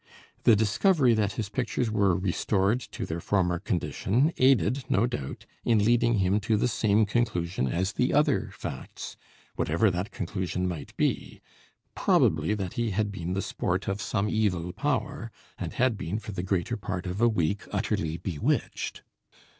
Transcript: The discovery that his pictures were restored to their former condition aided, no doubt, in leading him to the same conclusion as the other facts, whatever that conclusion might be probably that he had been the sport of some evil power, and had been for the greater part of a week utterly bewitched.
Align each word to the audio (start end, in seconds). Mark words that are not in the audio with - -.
The 0.45 0.55
discovery 0.55 1.13
that 1.13 1.33
his 1.33 1.47
pictures 1.49 1.91
were 1.91 2.17
restored 2.17 2.79
to 2.79 3.05
their 3.05 3.19
former 3.21 3.59
condition 3.59 4.33
aided, 4.39 4.83
no 4.89 5.05
doubt, 5.05 5.45
in 5.63 5.77
leading 5.85 6.15
him 6.15 6.39
to 6.39 6.57
the 6.57 6.67
same 6.67 7.05
conclusion 7.05 7.67
as 7.67 7.93
the 7.93 8.11
other 8.11 8.49
facts, 8.51 9.15
whatever 9.57 9.91
that 9.91 10.09
conclusion 10.09 10.67
might 10.67 10.97
be 10.97 11.39
probably 11.93 12.55
that 12.55 12.73
he 12.73 12.89
had 12.89 13.11
been 13.11 13.33
the 13.35 13.43
sport 13.43 13.87
of 13.87 14.01
some 14.01 14.27
evil 14.27 14.73
power, 14.73 15.29
and 15.59 15.73
had 15.73 15.99
been 15.99 16.17
for 16.17 16.31
the 16.31 16.41
greater 16.41 16.77
part 16.77 17.05
of 17.05 17.21
a 17.21 17.29
week 17.29 17.61
utterly 17.71 18.17
bewitched. 18.17 19.03